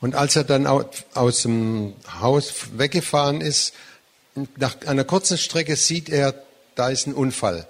[0.00, 3.72] Und als er dann aus dem Haus weggefahren ist,
[4.56, 6.34] nach einer kurzen Strecke sieht er,
[6.74, 7.66] da ist ein Unfall.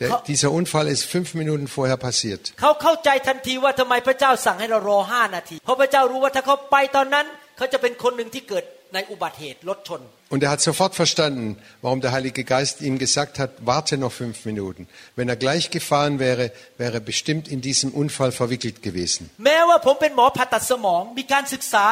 [0.00, 2.42] Der, dieser Unfall ist fünf Minuten vorher passiert.
[2.60, 10.00] เขาเข้าใจทันทีว่าทำไมพระเจ้าสั่งให้เรารอห้านาที เพราะพระเจ้ารู้ว่าถ้าเขาไปตอนนั้น เขาจะเป็นคนหนึ่งที่เกิดในอุบัติเหตุรถชน
[10.32, 11.46] Und er hat sofort verstanden,
[11.84, 14.82] warum der Heilige Geist ihm gesagt hat, warte noch fünf Minuten.
[15.18, 16.44] Wenn er gleich gefahren wäre,
[16.82, 19.22] wäre er bestimmt in diesem Unfall verwickelt gewesen.
[19.44, 21.86] แม้ว่าผมเป็นหมอผ่าตัดสมอง มีการศึกษา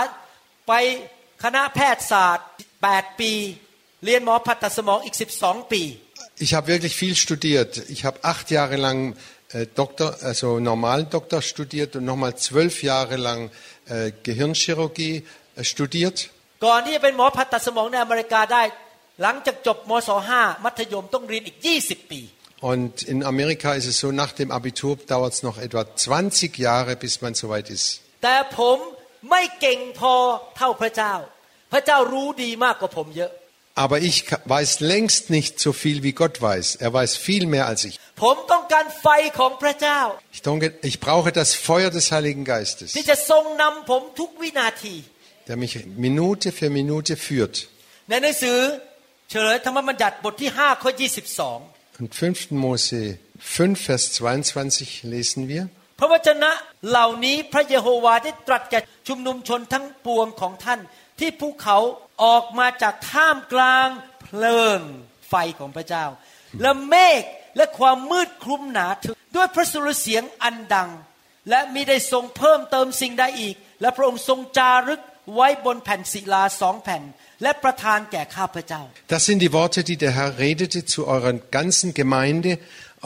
[0.69, 0.73] ไป
[1.45, 2.47] คณะแพทยศาสตร์
[2.89, 3.33] 8 ปี
[4.05, 5.83] เรียนหมอผ่าตัดสมองอีก 12 ปี
[6.39, 7.73] Ich habe wirklich viel studiert.
[7.89, 8.99] Ich habe acht Jahre lang
[9.53, 13.51] äh, Doktor, also normalen Doktor studiert und nochmal zwölf Jahre lang
[13.87, 15.25] äh, Gehirnchirurgie
[15.57, 16.31] äh, studiert.
[16.67, 18.63] ก่อนที่จะเป็นหมอผ่าตัดสมองในอเมริกาได้
[19.23, 22.21] หลังจากจบมศ5มัธยมต้องเรียนอีก 20 ปี
[22.73, 26.97] Und in Amerika ist es so, nach dem Abitur dauert es noch etwa 20 Jahre,
[26.97, 27.87] bis man soweit ist.
[28.23, 28.79] แต่ผม
[29.31, 30.15] ไม่เก่งพอ
[30.57, 30.71] เท่า
[33.79, 36.67] พระเจ้า พระเจ้ารู้ดีมากกว่าผมเยอะ Aber ich ka- weiß längst nicht so viel, wie Gott weiß.
[36.85, 37.95] Er weiß viel mehr als ich.
[38.23, 39.07] ผมต้องการไฟ
[39.39, 40.01] ของพระเจ้า
[40.37, 44.95] Ich, denke, ich brauche das Feuer des Heiligen Geistes, ที่จะทรงนำผมทุกวินาที
[45.49, 45.73] der mich
[46.07, 47.57] Minute für Minute führt.
[48.09, 48.59] ในหนังสือ
[49.31, 50.91] เฉลยธรรมบัญญัติบทที่5ข้อ
[51.51, 52.51] 22 Und 5.
[52.65, 53.01] Mose
[53.57, 55.63] 5, Vers 22 lesen wir.
[55.99, 56.51] พระวจนะ
[56.91, 60.81] เหล่านี้พระเยโฮวาได้ตรัสแก่ชุมนุมชนทั้งปวงของท่าน
[61.19, 61.79] ที่ภูเขา
[62.23, 63.89] ออกมาจากท่ามกลาง
[64.23, 64.81] เพลิง
[65.29, 66.05] ไฟของพระเจ้า
[66.61, 67.23] และเมฆ
[67.57, 70.91] และความมืดคลุมหนาทึบด้วยพระสุรเสียงอันดัง
[71.49, 75.03] และมิได้ทรงเพิ่มเติมสิ่งใดอีก และพระองค์ทรงจารึก
[75.35, 77.03] ไว้บนแผ่นศิลาสองแผ่น
[77.43, 78.83] และประทานแก่ข้าพเจ้า
[79.15, 82.51] Das sind die Worte, die der Herr redete zu eurer ganzen Gemeinde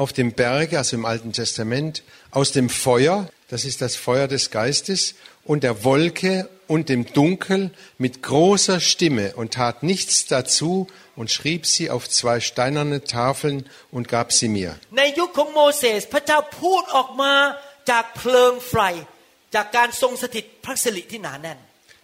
[0.03, 4.44] auf dem Berge, also im Alten Testament, aus dem Feuer, das ist das Feuer des
[4.51, 5.01] Geistes,
[5.44, 11.65] und der Wolke und dem Dunkel mit großer Stimme und tat nichts dazu und schrieb
[11.65, 14.78] sie auf zwei steinerne Tafeln und gab sie mir.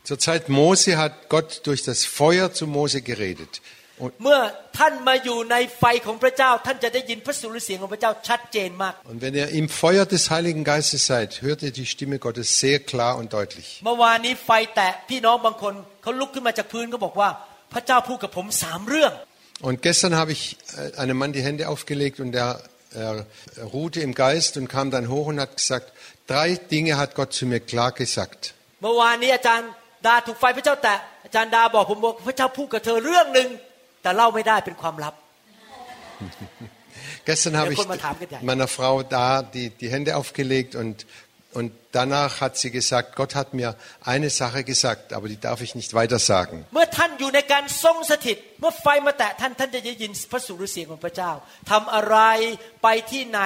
[0.04, 3.62] Zur Zeit Mose hat Gott durch das Feuer zu Mose geredet.
[4.03, 4.39] Und- เมื่อ
[4.79, 12.47] ท่านมาอยู่ในไฟของพระเจ้า ท่านจะได้ยินพระสุรเสียงของพระเจ้าชัดเจนมาก Und wenn ihr im Feuer des Heiligen Geistes seid, hört ihr die Stimme Gottes
[12.63, 13.69] sehr klar und deutlich.
[13.85, 17.29] เมื่อวานนี้ไฟแตะพี่น้องบางคนเขาลุกขึ้นมาจากพื้นก็บอกว่า
[17.73, 19.13] พระเจ้าพูดกับผมสามเรื่อง
[19.69, 20.43] Und gestern habe ich
[20.77, 22.51] äh, einem Mann die Hände aufgelegt und er,
[23.05, 23.15] er
[23.75, 25.87] ruhte im Geist und kam dann hoch und hat gesagt,
[26.33, 28.41] drei Dinge hat Gott zu mir klar gesagt.
[28.83, 29.69] เมื่อวานนี้อาจารย์
[30.07, 33.49] ดาถูกไฟพระเจ้าแตะอาจารย์ดาบอกผมบอกพระเจ้าพูดกับเธอเรื่องหนึ่ง
[34.09, 35.15] แต่เล่าไม่ได้เป็นความลับ
[37.25, 38.39] Gestern habe Ja, ich guck mal, Tam geht ja.
[38.43, 41.07] meiner Frau da die, die Hände aufgelegt und,
[41.53, 45.75] und danach hat sie gesagt, Gott hat mir eine Sache gesagt, aber die darf ich
[45.75, 46.57] nicht weiter sagen.
[46.75, 51.31] เมื่อท่านอยู่ในการทรงสถิต เมื่อไฟมาแตะท่านท่านจะได้ยินพระสุรเสียงของพระเจ้า
[51.71, 52.17] ทำอะไร
[52.83, 53.41] ไปที่ไหน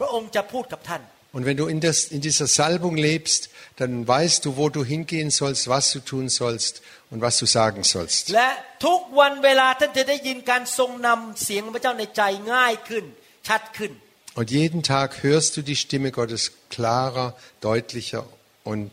[0.00, 1.02] พระองค์จะพูดกับท่าน
[1.36, 5.30] Und wenn du in, das, in dieser Salbung lebst, dann weißt du, wo du hingehen
[5.30, 8.22] sollst, was du tun sollst und was du sagen sollst.
[8.34, 8.50] และ
[8.84, 13.04] ทุกวันเวลาท่านจะได้ยินการทรงนำเสียงของพระเจ้าในใจง่ายขึ้น
[13.48, 13.92] ชัดขึ้น
[14.40, 16.42] Und jeden Tag hörst du die Stimme Gottes
[16.76, 17.26] klarer,
[17.68, 18.24] deutlicher
[18.72, 18.90] und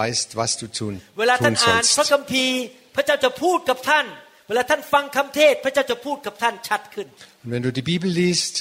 [0.00, 2.12] weißt, was du tun, เวลาท่าน tun อ่านพระ sollst.
[2.12, 2.58] คัมภีร์
[2.96, 4.06] พระเจ้าจะพูดกับท่าน
[4.48, 7.06] เวลาท่านฟังคำเทศน์พระเจ้าจะพูดกับท่านชัดขึ้น
[7.44, 8.54] Und wenn du die Bibel liest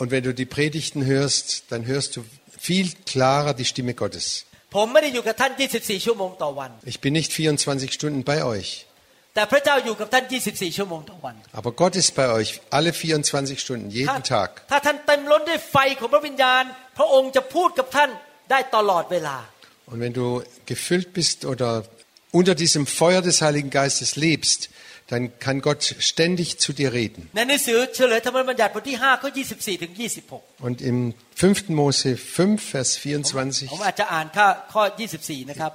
[0.00, 2.20] und wenn du die Predigten hörst, dann hörst du
[2.68, 4.26] viel klarer die Stimme Gottes.
[6.83, 8.87] Ich bin nicht 24 Stunden bei euch.
[11.51, 14.63] Aber Gott ist bei euch alle 24 Stunden, jeden Tag.
[19.85, 21.83] Und wenn du gefüllt bist oder
[22.31, 24.69] unter diesem Feuer des Heiligen Geistes lebst,
[25.13, 27.21] dann kann Gott ständig zu dir reden.
[27.35, 29.93] ในหนังสือเฉลยธรรมบัญญัติบทที่5ข้อ24ถึง
[30.29, 30.97] 26 Und im
[31.41, 31.79] 5.
[31.79, 34.83] Mose 5, Vers 24, ผมอาจจะอ่านข้อข้อ
[35.17, 35.71] 24 นะครับ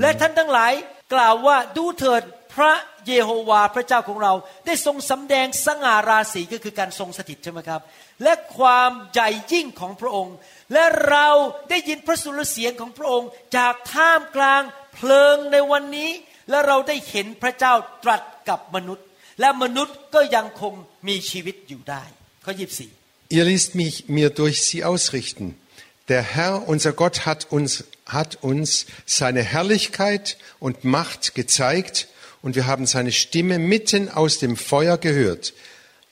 [0.00, 0.72] และท่านทั้งหลาย
[1.14, 2.22] กล่าวว่าดูเถิด
[2.54, 2.72] พระ
[3.06, 4.32] เยโฮวาห์พระเจ้าของเรา
[4.66, 7.80] ได้ทรงสำแดงสง่าราศีก็คือการทรงสถิตใช่ไหมครับ
[8.22, 10.34] และความใหญ่ยิ่งของพระองค์
[10.72, 11.28] และเรา
[11.70, 14.62] ได้ยินพระสุรเสียงของพระองค์ จากท่ามกลาง
[14.94, 16.10] เพลิงในวันนี้
[16.50, 19.05] และเราได้เห็นพระเจ้าตรัส กับมนุษย์
[19.39, 20.73] และมนุษย์ก็ยังคง
[21.07, 22.03] มีชีวิตอยู่ได้
[22.45, 25.59] ข้อ24 ihr ließt mich mir durch sie ausrichten.
[26.07, 32.07] Der Herr, unser Gott, hat uns, hat uns seine Herrlichkeit und Macht gezeigt
[32.43, 35.53] und wir haben seine Stimme mitten aus dem Feuer gehört.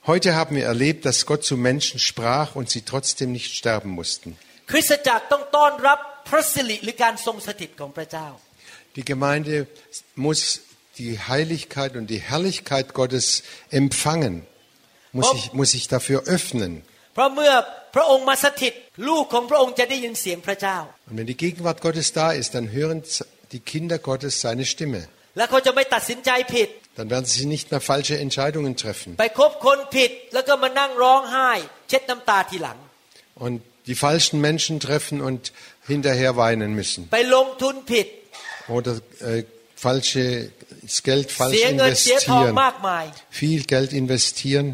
[0.06, 4.36] Heute haben wir erlebt, dass Gott zu Menschen sprach und sie trotzdem nicht sterben mussten.
[4.72, 8.28] คริสตจักรต้องต้อนรับพระสิริหรือการทรงสถิตของพระเจ้า
[8.96, 9.54] Die Gemeinde
[10.26, 10.40] muss
[10.99, 14.45] die Heiligkeit und die Herrlichkeit Gottes empfangen,
[15.11, 16.83] muss ich, muss ich dafür öffnen.
[17.15, 17.37] Und
[21.17, 23.03] wenn die Gegenwart Gottes da ist, dann hören
[23.51, 25.07] die Kinder Gottes seine Stimme.
[26.95, 29.17] Dann werden sie nicht mehr falsche Entscheidungen treffen.
[33.35, 35.53] Und die falschen Menschen treffen und
[35.87, 37.09] hinterher weinen müssen.
[38.67, 39.43] Oder äh,
[39.75, 40.51] falsche
[40.88, 42.60] falsches Geld เสี falsch ยเงินเสียทอง investieren.
[42.62, 43.04] มากมาย
[43.38, 44.66] Viel Geld investieren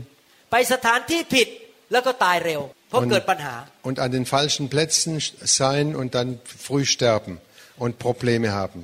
[0.50, 1.48] ไปสถานที่ผิด
[1.92, 3.54] แล้วก็ตายเร็ว เพราะ und, เกิดปัญหา
[3.88, 5.12] und an den falschen Plätzen
[5.60, 6.28] sein und dann
[6.66, 7.34] früh sterben
[7.84, 8.80] und Probleme haben.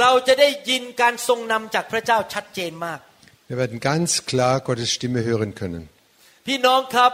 [0.00, 3.00] เราจะได้ยินการทรงนำจากพระเจ้าชัดเจนมาก
[3.50, 5.82] Wir werden ganz klar Gottes Stimme hören können.
[6.46, 7.12] พี่น้องครับ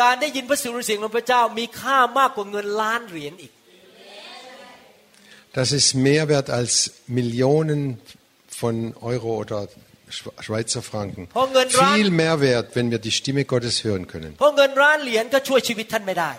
[0.00, 3.52] การได้ยินพระสุรเสียงของพระเจ้ามีค่ามากกว่าเงินล้านเหรียญอีก
[5.58, 6.72] Das ist mehr wert als
[7.18, 7.80] Millionen
[8.56, 9.68] von Euro oder
[10.10, 11.28] Schwe- Schweizer Franken.
[11.34, 14.30] Oh, Gott, Ran- Viel mehr wert, wenn wir die Stimme Gottes hören können.
[14.38, 16.32] เพราะเงินล้านเหรียญก็ช่วยชีวิตท่านไม่ได้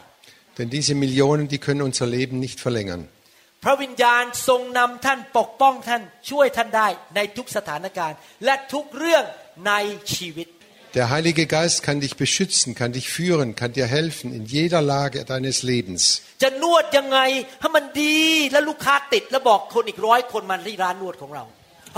[0.60, 3.02] Denn diese Millionen, die können unser Leben nicht verlängern.
[3.64, 9.24] พระวิญญาณทรงนำท่านปกป้องท่านช่วยท่านได้ในทุกสถานการณ์ และทุกเรื่อง
[9.68, 9.74] ใน
[10.16, 10.48] ชีวิต
[11.00, 15.26] Der Heilige Geist kann dich beschützen, kann dich führen, kann dir helfen in jeder Lage
[15.26, 16.22] deines Lebens.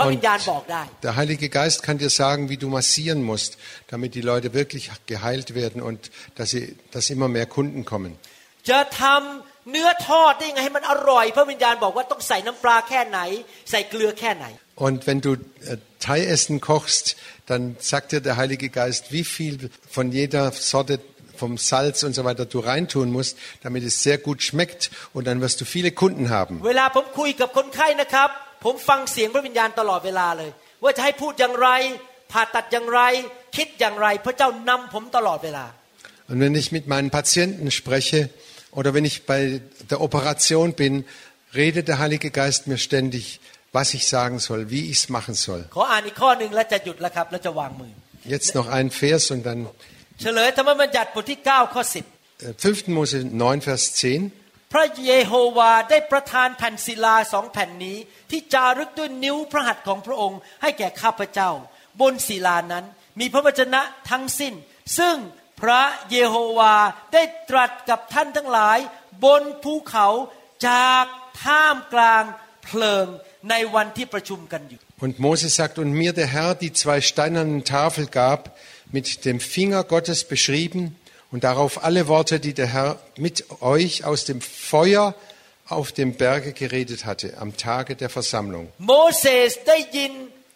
[0.00, 3.50] นวดยังไงให้มันดีและลูกค้าติดแล้วบอกคนอีกร้อยคนมาที่ร้านนวดของเรา พระวิญญาณบอกได้ der Heilige Geist kann dir sagen, wie du massieren musst,
[3.92, 8.12] damit die Leute wirklich geheilt werden und dass, sie, dass immer mehr Kunden kommen.
[8.70, 13.18] จะทำเนื้อทอดได้ยังไงให้มันอร่อย พระวิญญาณบอกว่าต้องใส่น้ำปลาแค่ไหน
[13.70, 14.46] ใส่เกลือแค่ไหน
[14.86, 17.16] Und wenn du äh, Thai-Essen kochst,
[17.50, 21.00] dann sagt dir der Heilige Geist, wie viel von jeder Sorte
[21.36, 25.40] vom Salz und so weiter du reintun musst, damit es sehr gut schmeckt und dann
[25.40, 26.54] wirst du viele Kunden haben.
[26.68, 28.30] เวลาผมคุยกับคนไข้นะครับ
[28.64, 30.50] ผมฟังเสียงพระวิญญาณตลอดเวลาเลย
[30.82, 31.68] ว่าจะให้พูดอย่างไร
[32.32, 33.00] ผ่าตัดอย่างไร
[33.56, 35.66] คิดอย่างไร พระเจ้านำผมตลอดเวลา
[36.30, 38.20] Und wenn ich mit meinen Patienten spreche
[38.78, 39.40] oder wenn ich bei
[39.90, 41.04] der Operation bin,
[41.54, 43.24] redet der Heilige Geist mir ständig,
[43.72, 45.62] was ich sagen soll, wie ich es machen soll.
[45.76, 47.92] ขออ่านอีกข้อหนึ่งแล้วจะหยุดแล้วครับ แล้วจะวางมือ
[48.34, 49.60] Jetzt noch ein Vers und dann
[50.20, 51.82] เฉลยธรรมบัญญัติบทที่ 9 ข้อ
[52.46, 52.96] äh, 5.
[52.96, 54.39] Mose 9, Vers 10.
[54.71, 57.97] พระเยโฮวาได้ประทานแผ่นศิลาสองแผ่นนี้
[58.29, 61.49] ที่จารึกด้วยนิ้วพระหัตถ์ของพระองค์ ให้แก่ข้าพเจ้า
[62.01, 62.85] บนศิลานั้น
[63.19, 64.53] มีพระวจนะทั้งสิ้น
[64.97, 65.15] ซึ่ง
[65.61, 65.81] พระ
[66.11, 66.75] เยโฮวา
[67.13, 68.77] ได้ตรัสกับท่านทั้งหลาย
[69.25, 70.07] บนภูเขา
[70.67, 71.05] จาก
[71.43, 72.23] ท่ามกลาง
[72.63, 73.05] เพลิง
[73.49, 78.55] ในวันที่ประชุมกันอยู่ Und Mose sagt, und mir der Herr die zwei steinernen Tafel gab,
[78.91, 80.95] mit dem Finger Gottes beschrieben,
[81.32, 85.14] und darauf alle Worte, die der Herr mit euch aus dem Feuer
[85.68, 88.64] auf dem Berge geredet hatte, am Tage der Versammlung.
[88.88, 90.12] โมเสสได้ยิน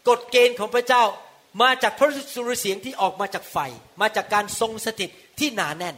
[0.08, 1.04] กฎเกณฑ์ของพระเจ้า
[1.62, 3.56] มาจากพระสุรเสียงที่ออกมาจากไฟ
[4.00, 5.96] มาจากการทรงสถิตที่หนาแน่น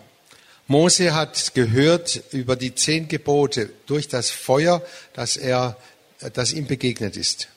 [0.68, 4.80] Mose hat gehört über die zehn Gebote durch das Feuer,
[5.12, 5.76] das er,
[6.32, 7.48] das ihm begegnet ist.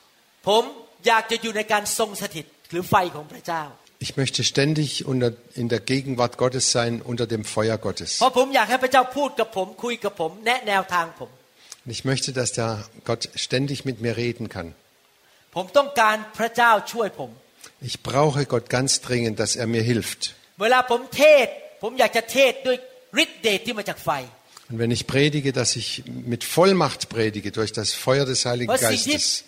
[4.03, 8.19] Ich möchte ständig unter, in der Gegenwart Gottes sein, unter dem Feuer Gottes.
[11.85, 14.73] Ich möchte, dass der Gott ständig mit mir reden kann.
[17.79, 20.33] Ich brauche Gott ganz dringend, dass er mir hilft.
[24.71, 29.43] Und wenn ich predige, dass ich mit Vollmacht predige durch das Feuer des Heiligen Geistes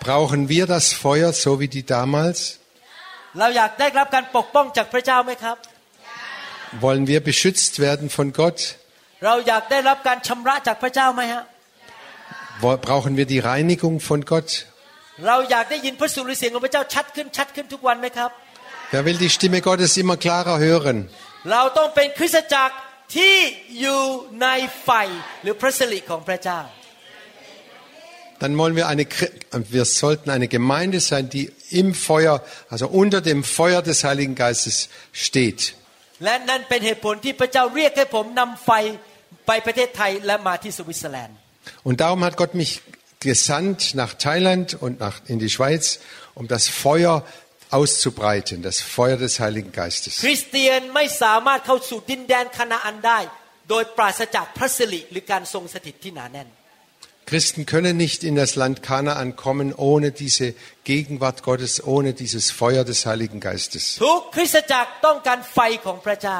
[0.06, 2.39] Brauchen wir das Feuer so wie die damals?
[3.39, 5.58] เราอยากได้รับการปกป้องจากพระเจ้าไหมครับ
[6.84, 8.60] Wollen wir beschützt werden von Gott?
[9.25, 11.41] เราอยากได้รับการชำระจากพระเจ้าไหมฮะ
[12.63, 14.49] Wo- Brauchen wir die Reinigung von Gott?
[15.27, 18.32] เราอยากได้ยินพระสุรเสียงของพระเจ้าชัดขึ้นชัดขึ้นทุกวันไหมครับ
[18.93, 20.97] Wer will die Stimme Gottes immer klarer hören?
[21.51, 22.75] เราต้องเป็นคริสตจักร
[23.15, 23.36] ที่
[23.80, 24.01] อยู่
[24.41, 24.47] ใน
[24.84, 24.89] ไฟ
[25.41, 26.62] หรือพระสิริของพระเจ้า
[28.39, 29.32] Dann wollen wir eine, Kri-
[29.77, 34.89] wir sollten eine Gemeinde sein, die im Feuer, also unter dem Feuer des Heiligen Geistes
[35.12, 35.60] steht.
[36.23, 38.71] และนั่นเป็นเหตุผลที่พระเจ้าเรียกให้ผมนำไฟ
[39.47, 41.36] ไปประเทศไทยและมาที่สวิตเซอร์แลนด์
[41.88, 42.71] Und darum hat Gott mich
[43.27, 45.84] gesandt nach Thailand und nach, in die Schweiz,
[46.39, 47.13] um das Feuer
[47.71, 50.13] auszubreiten, das Feuer des Heiligen ค Geistes.
[50.32, 53.19] ริสเตียนไม่สามารถเข้าสู่ดินแดนคานาอันได้
[53.69, 56.49] โดยปราศจากพระสิริหรือการทรงสถิตที่หนาแน่น
[57.32, 60.47] Christen können nicht in das Land Kanaan kommen ohne diese
[60.86, 63.84] Gegenwart Gottes, ohne dieses Feuer des Heiligen Geistes.
[64.06, 66.39] ทุกคริสตจักรต้องการไฟของพระเจ้า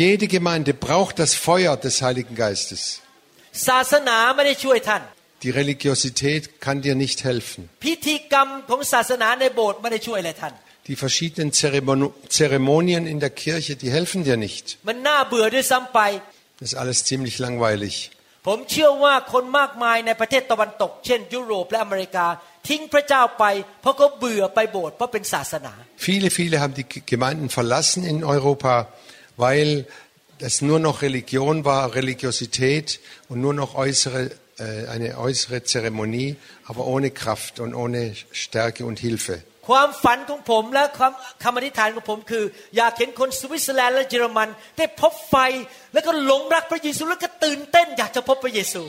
[0.00, 2.82] Jede Gemeinde braucht das Feuer des Heiligen Geistes.
[5.43, 7.69] Die Religiosität kann dir nicht helfen.
[10.87, 14.77] Die verschiedenen Zeremonien in der Kirche, die helfen dir nicht.
[16.59, 18.11] Das ist alles ziemlich langweilig.
[25.95, 28.91] Viele, viele haben die Gemeinden verlassen in Europa,
[29.37, 29.87] weil
[30.39, 32.99] es nur noch Religion war, Religiosität
[33.29, 39.42] und nur noch äußere eine äußere Zeremonie, aber ohne Kraft und ohne Stärke und Hilfe.
[39.68, 42.44] ความฝันของผมและความคำอธิษฐานของผมคือ
[42.76, 44.48] อยากเห็นคนสวิตเซอร์แลนด์และเยอรมัน
[44.78, 45.36] ได้พบไฟ
[45.94, 48.82] แล้วก็หลงรักพระเยซูแล้วก็ตื่นเต้นอยากจะพบพระเยซู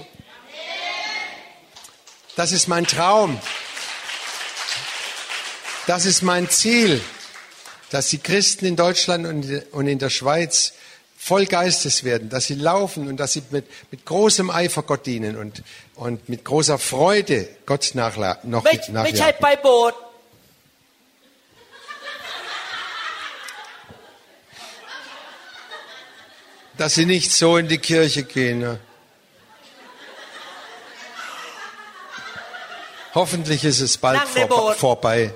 [2.42, 3.30] Das ist mein Traum.
[5.92, 6.92] Das ist mein Ziel,
[7.94, 10.54] dass die Christen in Deutschland und- und in der Schweiz
[11.25, 15.37] voll Geistes werden, dass sie laufen und dass sie mit, mit großem Eifer Gott dienen
[15.37, 15.63] und,
[15.95, 19.07] und mit großer Freude Gott nachla noch mit, nachjagen.
[26.77, 28.59] Dass sie nicht so in die Kirche gehen.
[28.59, 28.81] Ne?
[33.15, 35.33] Hoffentlich ist es bald vor, vorbei.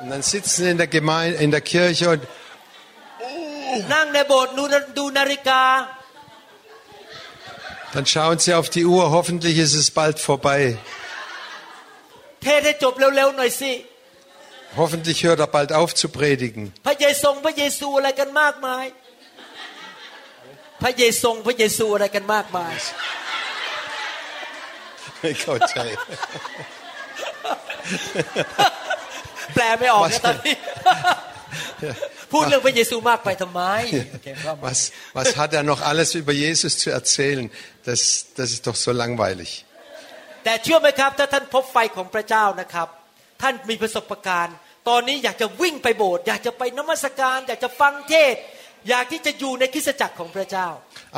[0.00, 2.22] Und dann sitzen in der, Gemeinde, in der Kirche und
[3.93, 5.63] นั่งในโบสถ์ดูนาดูนาฬิกา
[7.93, 9.11] dann schauen sie auf die Uhr.
[9.17, 10.61] Hoffentlich ist es bald vorbei.
[12.43, 13.71] เทศให้จบเร็วๆหน่อยสิ
[14.79, 16.63] Hoffentlich hört er bald auf zu predigen.
[16.85, 18.85] พระเยซูพระเยซูอะไรกันมากมาย
[20.81, 22.73] พระเยซูพระเยซูอะไรกันมากมาย
[25.41, 25.77] เข้าใจ
[29.53, 30.55] แปลไม่ออก Was- นะตอนนี้
[32.35, 33.61] พูดเรื่องพระเยซูมากไปทำไม
[34.13, 34.79] โอเคครับ Was,
[35.17, 37.45] was hat er noch alles über Jesus zu erzählen?
[37.89, 38.01] Das,
[38.37, 39.51] das ist doch so langweilig.
[40.43, 42.87] แต่เชื่อไหมครับ ถ้าท่านพบไฟของพระเจ้านะครับ
[43.41, 44.55] ท่านมีประสบการณ์
[44.89, 48.41] ตอนนี้อยากจะวิ่งไปโบสถ์อยากจะไปนมัสการ อยากจะฟังเทศน์
[48.89, 50.67] อยากที่จะอยู่ในคริสตจักรของพระเจ้า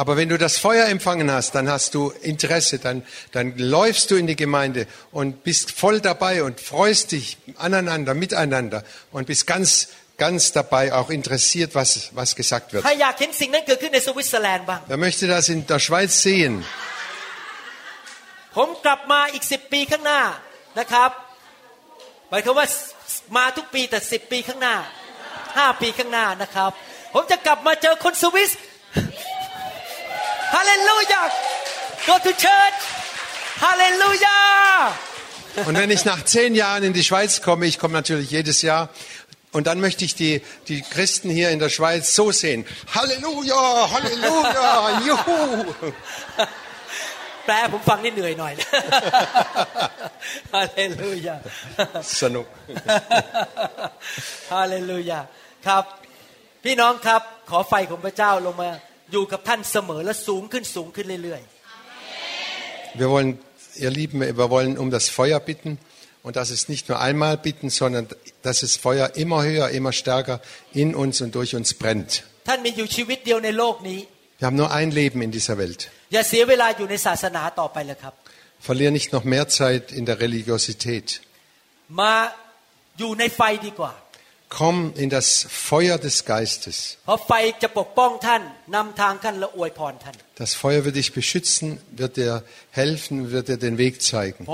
[0.01, 2.01] Aber wenn du das Feuer empfangen hast, dann hast du
[2.33, 2.97] Interesse, dann,
[3.31, 4.81] dann läufst du in die Gemeinde
[5.11, 11.09] und bist voll dabei und freust dich aneinander, miteinander und bist ganz, ganz dabei, auch
[11.09, 12.83] interessiert, was, was gesagt wird.
[12.85, 16.53] ใครอยากเห็นสิ่งนั้นเกิดขึ้นในสวิตเซอร์แลนด์บ้าง Wer möchte das in der Schweiz sehen?
[18.55, 20.21] ผมกลับมาอีกสิบปีข้างหน้า
[20.79, 21.09] นะครับ
[22.29, 22.67] หมายความว่า
[23.37, 24.75] มาทุกปีแต่สิบปีข้างหน้า
[25.57, 26.71] ห้าปีข้างหน้านะครับ
[27.13, 28.51] ผมจะกลับมาเจอคนสวิส
[30.55, 31.21] ฮาเลลูยา
[32.07, 32.79] go to church
[33.63, 34.39] ฮาเลลูยา
[35.67, 38.89] Und wenn ich nach zehn Jahren in die Schweiz komme, ich komme natürlich jedes Jahr,
[39.57, 42.65] und dann möchte ich die, die Christen hier in der Schweiz so sehen.
[42.95, 45.33] Halleluja, Halleluja, Juhu.
[47.47, 48.53] แปลผมฟังนี่เหนื่อยหน่อย
[50.53, 51.35] ฮาเลลูยา
[52.19, 52.47] Sanuk.
[54.53, 55.19] ฮาเลลูยา
[55.67, 55.83] ครับ
[56.63, 58.69] พี่น้องครับขอไฟของพระเจ้าลงมา
[59.11, 61.41] อยู่กับท่านเสมอและสูงขึ้นสูงขึ้นเรื่อย
[62.99, 63.31] Wir wollen,
[63.83, 65.71] ihr Lieben, wir wollen um das Feuer bitten.
[66.25, 68.07] Und das ist nicht nur einmal bitten, sondern
[68.41, 70.39] dass das Feuer immer höher, immer stärker
[70.73, 72.11] in uns und durch uns brennt.
[72.33, 73.99] ๆ ท่านมีอยู่ชีวิตเดียวในโลกนี้
[74.39, 75.81] Wir haben nur ein Leben in dieser Welt.
[76.13, 78.13] อย่าเสียเวลาอยู่ในศาสนาต่อไปเลยครับ
[78.67, 81.07] Verlier nicht noch mehr Zeit in der Religiosität.
[81.99, 82.13] มา
[82.99, 83.93] อยู่ในไฟดีกว่า
[84.48, 86.96] Komm in das Feuer des Geistes.
[90.36, 94.46] Das Feuer wird dich beschützen, wird dir helfen, wird dir den Weg zeigen.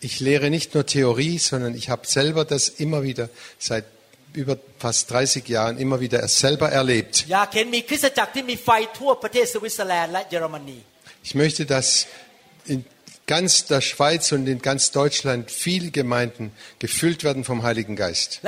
[0.00, 3.28] Ich lehre nicht nur Theorie, sondern ich habe selber das immer wieder
[3.58, 3.84] seit
[4.32, 7.26] über fast 30 Jahren immer wieder selber erlebt.
[11.22, 12.06] Ich möchte, dass
[12.66, 12.84] in
[13.26, 18.40] ganz der Schweiz und in ganz Deutschland viele Gemeinden gefüllt werden vom Heiligen Geist.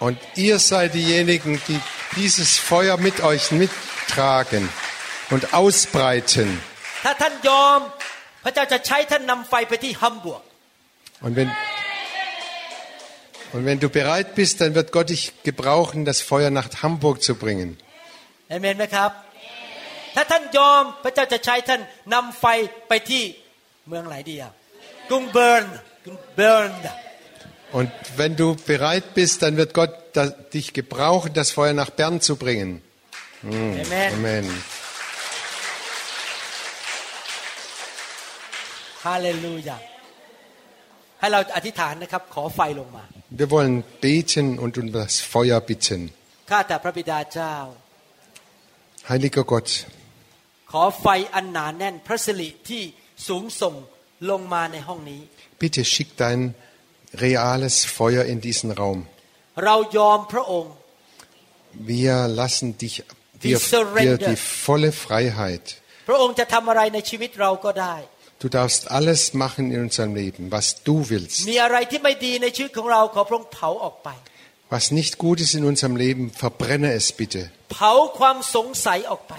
[0.00, 1.80] Und ihr seid diejenigen, die
[2.16, 4.68] dieses Feuer mit euch mittragen
[5.30, 6.60] und ausbreiten.
[11.20, 11.50] Und wenn,
[13.52, 17.36] und wenn du bereit bist, dann wird Gott dich gebrauchen, das Feuer nach Hamburg zu
[17.36, 17.78] bringen.
[18.50, 18.76] Amen.
[20.15, 21.81] ถ้าท่านยอมพระเจ้าจะใช้ท่าน
[22.13, 22.45] นำไฟ
[22.87, 23.23] ไปที่
[23.87, 24.51] เมืองไหนดีอะ
[25.09, 25.63] กรุงเบิร์น
[26.05, 26.71] กรุงเบิร์น
[27.71, 32.19] Und wenn du bereit bist, dann wird Gott da, dich gebrauchen, das Feuer nach Bern
[32.19, 32.69] zu bringen.
[33.43, 34.45] เอเมน Amen.
[39.05, 39.77] ฮาเลลูยา
[41.19, 43.03] ให้เราอธิษฐานนะครับ ขอไฟลงมา
[43.39, 43.75] Wir wollen
[44.05, 46.01] beten und um das Feuer bitten.
[46.49, 47.55] ข้าแต่พระบิดาเจ้า
[49.09, 49.69] Heiliger Gott,
[50.71, 52.83] ขอไฟอันหนาแน่นพระสิริที่
[53.27, 53.75] สูงส่ง
[54.29, 55.21] ลงมาในห้องนี้
[55.61, 56.41] bitte schick dein
[57.25, 58.99] reales Feuer in diesen Raum.
[59.65, 60.73] เรายอมพระองค์
[61.91, 63.05] Wir lassen dich, We
[63.43, 64.27] dir, dir surrender.
[64.31, 65.65] die volle Freiheit.
[66.07, 67.95] พระองค์จะทำอะไรในชีวิตเราก็ได้
[68.43, 71.39] Du darfst alles machen in unserem Leben, was du willst.
[71.51, 74.09] มีอะไรที่ไม่ดีในชีวิตของเราขอพระองค์เผาออกไป
[74.73, 77.41] Was nicht gut ist in unserem Leben, verbrenne es bitte.
[77.73, 79.33] เผาความสงสัยออกไป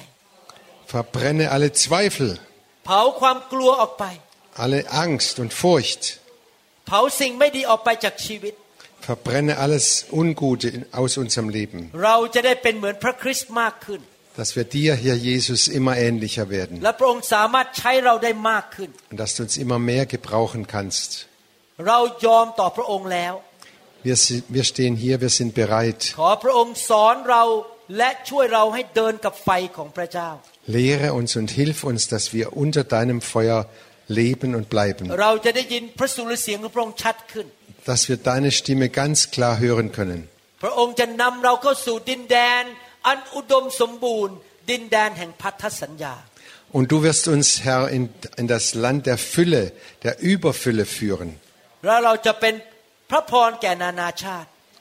[0.95, 2.39] Verbrenne alle Zweifel.
[4.55, 6.21] Alle Angst und Furcht.
[9.01, 11.91] Verbrenne alles Ungute aus unserem Leben.
[14.37, 16.81] Dass wir dir, Herr Jesus, immer ähnlicher werden.
[19.11, 21.27] Und dass du uns immer mehr gebrauchen kannst.
[21.77, 22.07] Wir,
[24.47, 26.15] wir stehen hier, wir sind bereit.
[30.68, 33.70] Lehre uns und hilf uns, dass wir unter deinem Feuer
[34.07, 35.11] leben und bleiben.
[37.86, 40.28] Dass wir deine Stimme ganz klar hören können.
[46.72, 49.72] Und du wirst uns, Herr, in, in das Land der Fülle,
[50.03, 51.39] der Überfülle führen.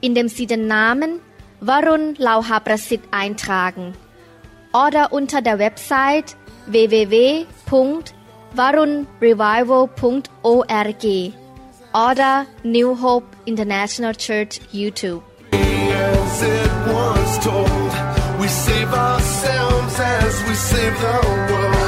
[0.00, 1.18] indem Sie den Namen
[1.60, 3.94] Varun Lauha Prasit eintragen
[4.72, 6.36] oder unter der Website
[8.54, 11.32] www.varunrevival.org
[11.94, 15.22] oder New Hope International Church YouTube.
[15.52, 17.92] As it was told,
[18.40, 21.81] we save ourselves as we save the